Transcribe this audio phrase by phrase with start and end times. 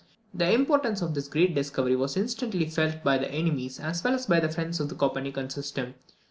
[0.33, 4.25] The importance of this great discovery was instantly felt by the enemies as well as
[4.25, 5.93] by the friends of the Copernican system.